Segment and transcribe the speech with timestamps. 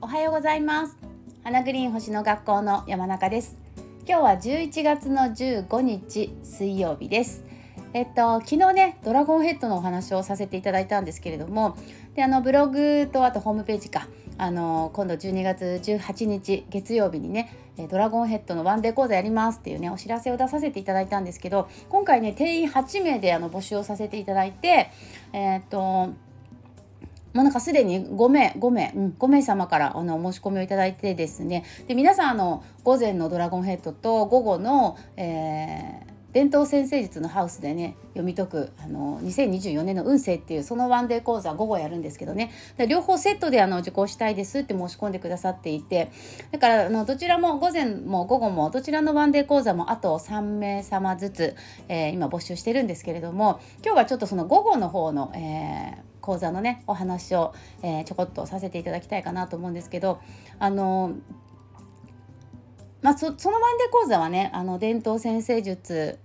[0.00, 0.96] おはようございます。
[1.44, 3.56] 花グリーン星の学校の山中です。
[4.04, 7.44] 今日は11月の15日水曜日です。
[7.92, 11.78] えっと、昨日ねドラゴンヘッドのお話をさせていただいたんですけれども
[12.16, 14.08] であのブログとあとホームページか。
[14.38, 17.52] あの今度12月18日月曜日にね
[17.90, 24.90] ドラゴンヘッドのワンデー講座やりますっていうねお知らせを出させていただいたんですけど今回ね定員8名であの募集をさせていただいて
[25.32, 25.78] えー、っと
[27.34, 31.64] もうなんかすでに5名5名、うん、5名様からあのお申し込みをいただいてですね。
[31.86, 42.50] で皆さんあの午前のドラゴンヘッドと午後の、えー伝統先生術のハウスでね読み解くあの2024年の運勢っていうそのワンデー講座午後やるんですけどね。
[42.88, 46.10] 両方セットであの受講したいですって申し込んでくださっていて。
[46.52, 51.56] だからあのどちらも午前も午後もどちらのワンデー講座もあと3名様ずつ、
[51.88, 60.20] えー、今募集してるんですけれども今日はちょっとその午後の方の、えー講座のねお話を、えー、ちょこっとさせていただきたいかなと思うんですけど
[60.58, 61.14] あの
[63.02, 66.18] まあ、そそのワンデー講座はねあの伝統先生術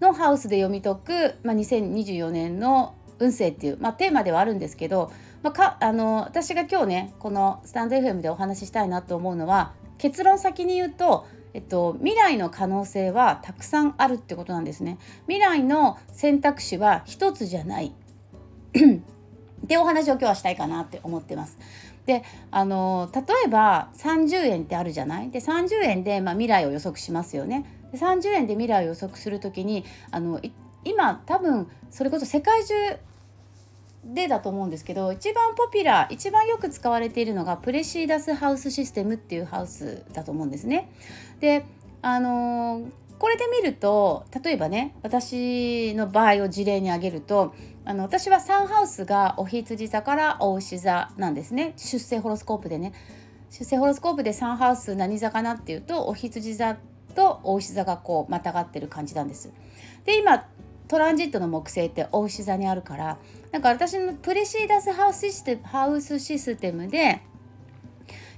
[0.00, 5.10] のハウスで読み解く、まあ、2024年の運勢っていう、まあ、テーマではあるんですけど、
[5.42, 14.98] まあ、かあの私が今日ねこのスタンド FM でお話ししたいなと思うのは結論先に言うとえっと、未来の可能性はたくさんあるってことなんですね。
[15.22, 17.94] 未来の選択肢は一つじゃない。
[18.76, 21.56] ってお話を今日はしたいかなって思ってます。
[22.06, 25.30] であの例えば30円ってあるじゃない？
[25.30, 27.66] で30円で、まあ、未来を予測しますよね。
[27.92, 30.40] で30円で未来を予測する時にあの
[30.84, 32.74] 今多分それこそ世界中
[34.04, 40.88] でだと思うんですけど一番ポピュラー一番よく使われているのがプレシーダスハウスシステムっていうハウスだと思うんですね。
[41.40, 41.64] で
[42.02, 52.92] あのー、これで見ると例えばね私の場合を事例に挙げるとあの私はサンハウスがお羊座からお牛座なんですね出生ホロスコープでね
[53.50, 56.76] 出生ホロスコープでサンハウス何座かなっていうとお羊座
[57.14, 59.50] とお牛座がこうまたがってる感じなんです。
[60.04, 60.46] で今
[60.88, 63.18] トランジットの木星ってお牛座にあるから
[63.50, 67.22] なんか私のプレシーダスハウスシステムハウスシステムで、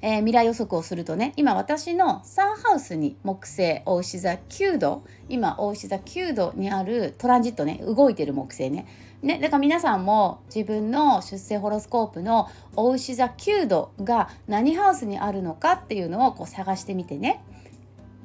[0.00, 8.86] えー、未来予測をするとね今私のサンハウスに木星お牛座9度今お牛座9度にあるトランジットね動いてる木星ね
[9.22, 17.42] ね、だから皆さんも自分の出生ホロスコープのお牛座9度が何ハウスにあるのかっていうのをこう探してみてね。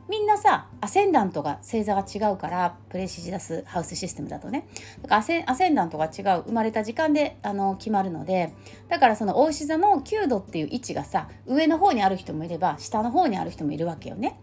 [0.10, 4.68] みんなさアセンダントが星座が違うからプレシジダスハウスシステムだとね。
[5.02, 8.54] だからアセアセンダントが違う生まれた時間であの決まるので
[8.90, 14.40] だからその大牛座の9度っていう位置がさ上の方にある人もいれば下の方にある人もいるわけよね。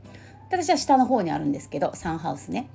[0.48, 2.70] 私は下の方にあるんですけどサンハウスね。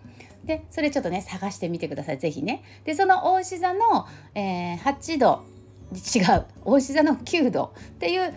[0.45, 2.19] でそれちょっとね探してみてください。
[2.19, 2.63] 是非ね。
[2.83, 5.43] でその大牛座の、えー、8度
[5.93, 8.33] 違う大牛座の9度っていう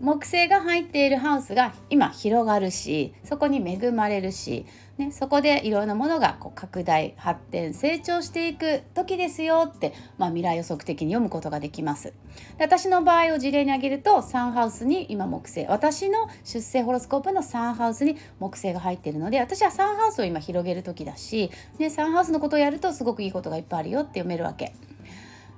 [0.00, 4.64] 木星が入っているハウスが今広がるしそこに恵まれるし、
[4.96, 12.12] ね、そこでいろんなものがこう拡大発展成長していく時ですよって、まあ、未来予測的に読むことができます
[12.58, 24.74] で私の場合を事例に挙げるとサンハウスに今木星私の出生ホロスコープのサンハウスに木星が入っているので私はサンハウスを今広げる時だし、ね、サンハウスのことをやるとすごくいいことがいっぱいあるよって読めるわけ。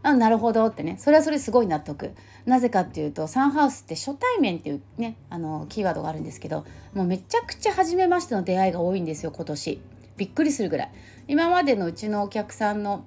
[0.03, 0.97] あなるほどってね。
[0.99, 2.13] それはそれすごい納得。
[2.47, 9.81] なぜかっていうとサンハウスって初対面っていうねあのキーワードがあるんですけどもうめちゃくちゃ初めましての出会いが多いんですよ今年。
[10.17, 10.91] びっくりするぐらい。
[11.29, 13.05] 今までのうちのお客さんの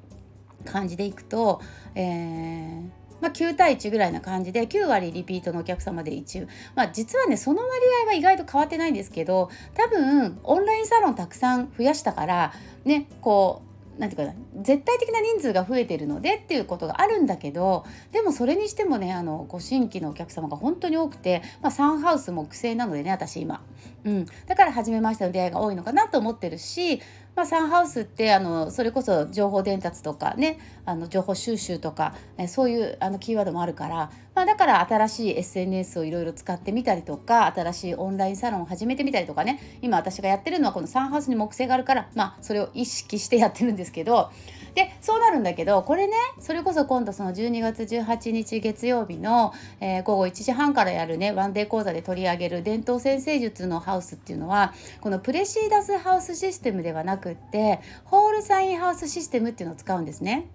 [0.66, 1.62] 感じでいくと、
[1.96, 6.46] えーまあ、9対1ぐらいな感じで9割リピートのお客様で1、
[6.76, 12.54] まあ、実はねその割合は意外と変わってないんですけど多分オンラインサロンたくさん増やしたから
[12.84, 23.64] ねこうなんていうか絶対的な人数が増えてるのでっていうことがあるんだけどでもそれにしてもねあのご新規のお客様が本当に多くて、まあ、サンハウスも苦戦なのでね私今、
[24.04, 27.02] うん、だから初めましての出会いが多いのかなと思ってるし
[27.36, 44.32] まあ、サンハウスってあのそれこそ情報伝達とかねあの情報収集とか、えそういうあのキーワードもあるから、まあ、だから新しい SNS をいろいろ使ってみたりとか新しいオンラインサロンを始めてみたりとかね今私がやってるのはこのサンハウスに木星があるから、まあ、それを意識してやってるんですけど
[44.76, 60.48] でそうなるんだけどこれねそれこそ今度その12月18日月曜日の、えー、午後1時半からやるねワンデー講座で取り上げる伝統先生術のハウスっていうのはこのプレシーダスハウスシステムではなくってホールサインハウスシステムっていうのを使うんですね。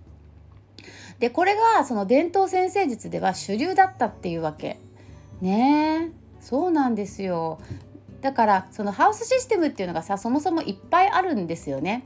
[1.21, 4.79] でこれがその伝統先生術では主流だったっていうわけ。
[5.41, 7.61] ねえそうなんですよ。
[8.21, 12.05] だからそのハウスシステムっていうのがさそもそもいっぱいあるんですよね。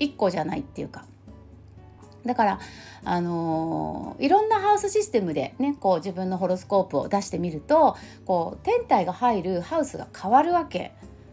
[0.00, 1.04] 1個じゃないっていうか。
[2.24, 2.60] だから、
[3.04, 10.92] あのー、いろんなハウスシステムで、ね、こう自分のホロスコープを出してみるとこう天体が入るハウスが変わるわけ。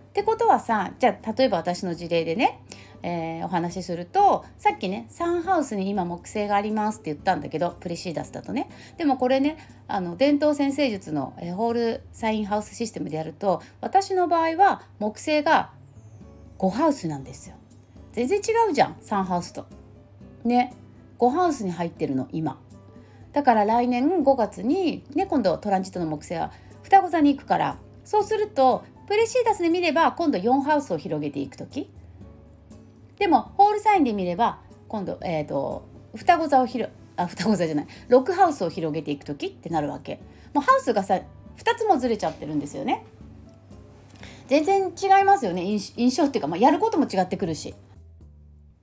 [0.09, 2.59] ってことはさじゃあ例えば私の事例でね、
[3.03, 9.57] えー、お話しするとさっきねサンハウスに今木星がありますって言ったんだけどプレシーダスだとねでもこれね
[9.88, 15.71] あの伝統先生術の、え、ホールサインハウスシステムでやると私の場合は木星が
[16.57, 17.56] 5ハウスなんですよ。
[18.12, 19.65] 全然違うじゃんサンハウスと。
[20.44, 20.74] ね
[21.18, 22.59] 5ハウスに入ってるの今。
[23.33, 26.51] だから来年5月にね今度トランジットの木星は
[26.83, 27.77] 双子座に行くから。
[28.03, 31.89] そうするとプレシーダスで見れば今度4ハウスを広げていく時。
[33.18, 35.83] でもホールサインで見れば今度、えーと、
[36.15, 40.21] 双子座を広あ双子座じゃない6ハウスを広げていく時ってなるわけ。
[40.53, 43.06] もうハウスがさ2つもずれちゃってるんですよね。
[44.47, 45.63] 全然違いますよね。
[45.63, 47.75] 印象っていうか、まあ、やることも違ってくるし。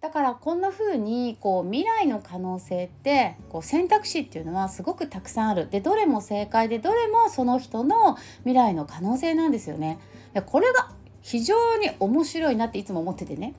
[0.06, 8.14] だからこんな風にこう未来の可能性ってこう選択肢っていうのはすごくたくさんあるでどれも正解でどれもその人の
[8.44, 9.98] 未来の可能性なんですよね。
[10.46, 10.92] これが
[11.22, 13.54] 非常に面白いなっていつも思っててね。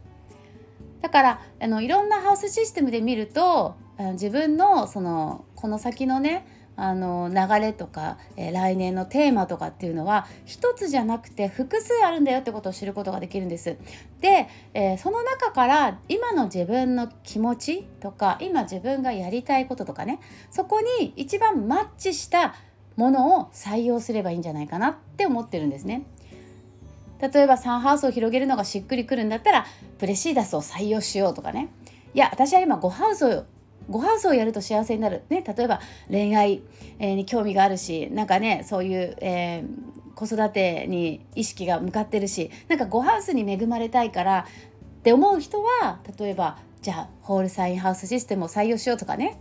[1.01, 3.75] だからあのいろんなハウスシステムで見ると
[4.13, 6.47] 自分のそのこの先のね
[6.79, 13.77] あの流れとか、えー、来年のテーマとかっていうのは一つじゃなくて複数あるんだよってことを知ることができるんです。
[14.21, 20.19] で、えー、その中から今の自分の気持ちとか今自分がやりたいこととかね
[20.51, 22.55] そこに一番マッチした
[22.95, 26.05] ものを採用すればいいんじゃないかなって思ってるんですね。
[27.19, 29.65] 例えばサンハウスを広げるのがしっくりくるんだったら
[29.97, 31.69] プレシーダスを採用しようとかね
[32.13, 33.45] いや私は今5ハウスを
[33.89, 35.79] 5ハウスをやると幸せになる、ね、例えば
[36.09, 36.61] 恋愛
[36.99, 49.39] に興味があるしなんかねそういう、えー、子育てに意識が向かってるしなんか5ハウスに恵まれたいからって思う人は例えばじゃあホールサインハウスシステムを採用しようとかね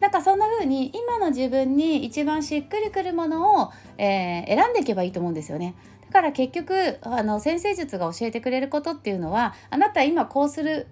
[0.00, 5.74] なんかそんな風に今の自分に一番しっくりくるものを、えー、選んでいけばいいと思うんですよね。
[6.06, 10.88] だから結局あの先生術が教えてくれることっていうのはあなた今こうする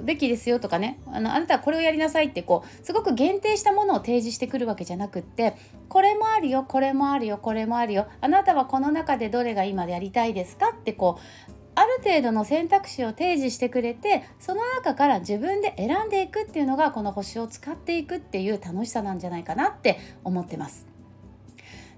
[0.00, 5.56] べきですよとかねあのあなたはこれをやりなさいってこうすごく限定したものを提示してくるわけじゃなくって
[5.88, 11.18] これもあるよこれもあるよこれもあるよあなたはこの中でどれが今やりたいですかってこ
[11.48, 20.91] うある程度の選択肢を提示してくれてその中から自分で選んでいくっていうのがこの星を使っていくっていう楽しさなんじゃないかなって思ってます。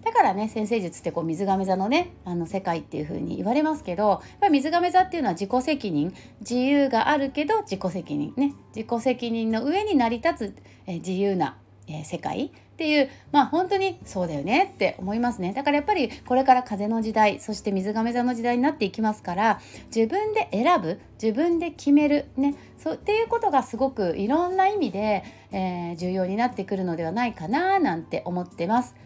[0.04, 8.54] だからね先生術ってこう水亀座のねあの世界っていう風に言われますけどやっぱ水亀座っていうのは自己責任自由があるけど自己責任ね。
[8.74, 10.56] 自己責任の上に成り立つ、
[10.86, 11.56] え自由な、
[11.86, 15.52] え世界っていうまあ本当にそうだよねって思いますね。
[15.52, 19.60] だからやっぱりこれから風の時代そして水亀座の時代になっていきますから
[19.94, 28.96] 自分で選ぶ自分で決めるねそうっていうことがすごくいろんな意味で、えー、重要になってくるのではないかななんて思ってます。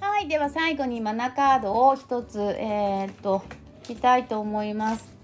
[0.00, 3.42] はいでは最後にマナカードを一つえー、っと
[3.88, 5.16] 引きたいと思います。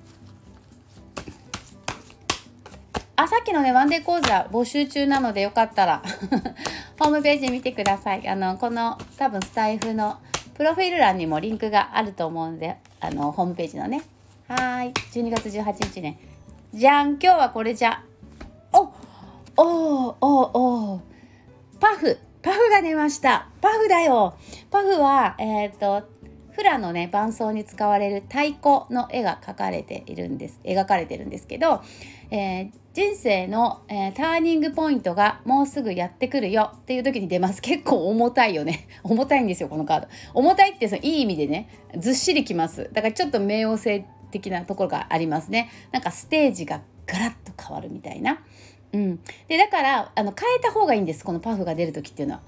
[3.17, 6.03] あさっきのねワンデー講座募集中なのでよかったら
[6.99, 8.29] ホームページ見てください。
[8.29, 10.19] あのこの多分スタイフの
[10.55, 14.03] プロフィール欄にもリンクがあると思うんであのホームページのね。
[14.49, 14.93] はい。
[14.93, 16.19] 12月18日ね。
[16.73, 17.11] じゃん。
[17.13, 18.03] 今日はこれじゃ。
[18.73, 18.93] お
[19.57, 20.74] おおお
[22.85, 23.49] 出ました。
[23.63, 24.37] パフだよ。
[24.71, 26.07] パフはえっ、ー、と
[26.53, 30.61] フラのね伴奏に使われる太鼓の絵が描かれているんです。
[30.65, 31.83] 描かれてるんですけど、
[32.31, 36.73] えー、人生の、えー、ターニングポイントがもうすぐやってくるよ。
[36.77, 37.63] っていう時に出ます。
[37.63, 38.87] 結構重たいよね。
[39.03, 40.09] 重たいんですよこのカード。
[40.35, 42.91] 重たいってそのいい意味でねずっしりきます。
[42.93, 45.71] だからちょっと冥王星的なところがありますね。
[45.91, 48.45] なんかステージがガラッと変わるみたいな。
[48.93, 51.25] うん、でだからあの変えた方がいいんです。
[51.25, 52.43] このパフが出る時っていうのは。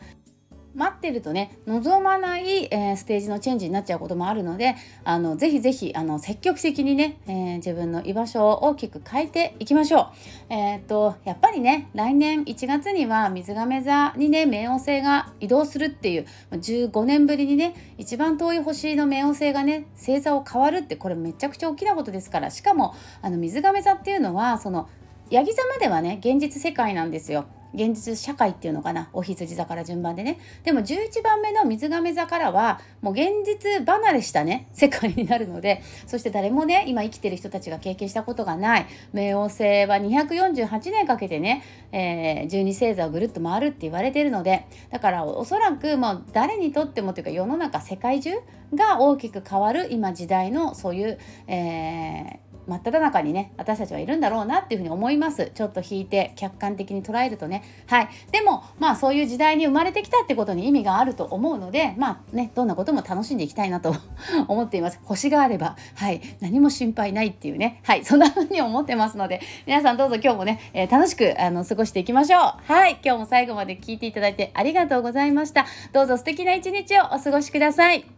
[0.77, 10.13] 待ってるとね望まない、えー、ステージのチェンジになっちゃうこともあるのであのぜひぜひあの積極的にね、えー、自分の居場所を大きく変えていきましょ
[10.51, 10.53] う。
[10.53, 24.89] えー、っとやっぱりね来年1月には水亀座にね冥王星が移動するっていう15年ぶりにね一番遠い星の冥王星がね星座を変わるってこれめちゃくちゃ大きなことですからしかもあの水亀座っていうのはその
[25.31, 27.47] ヤギ座まではね現実世界なんですよ。
[27.75, 29.11] 現実社会っていうのかな？
[29.13, 30.39] お羊座から順番でね。
[30.63, 38.87] でも11番目の水亀座からはもう現実離れしたね世界になるのでそして誰もね今生きてる人たちが経験したことがない。
[39.13, 48.31] 冥王星は248年かけてね、えー、12星座をぐるっと回るって言われてるのでだからおそらくもう誰にとってもというか世の中世界中
[48.75, 51.19] が大きく変わる今時代のそういう、
[51.49, 55.51] えー真っ只中にね私たちはいるんだろうなっていうふうに思います。
[55.55, 57.63] ちょっと引いて客観的に捉えるとね。
[57.87, 58.09] はい。
[58.33, 63.95] でもまあそういう時代に生まれてきたってことに意味があると思うのでまあねどんなことも楽しんでいきたいなと
[64.49, 65.01] 思っています。
[65.05, 66.21] 星があればはい。
[66.41, 67.81] 何も心配ないっていうね。
[67.85, 68.05] はい。
[68.05, 72.41] そんな風に思ってますので皆さんどうぞ今日もね、えー、楽しくあの過ごしていきましょう。
[72.41, 72.99] はい。
[73.05, 75.67] 今日も最後まで聞いていただいてありがとうございました。
[75.93, 78.16] どうぞ素敵な一日をお過ごしください。